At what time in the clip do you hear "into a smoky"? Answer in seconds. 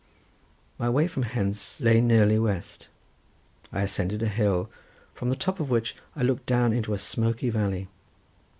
6.73-7.51